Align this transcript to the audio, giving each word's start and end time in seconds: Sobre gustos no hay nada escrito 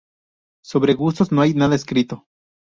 Sobre 0.65 0.95
gustos 0.95 1.31
no 1.31 1.41
hay 1.43 1.53
nada 1.53 1.75
escrito 1.75 2.25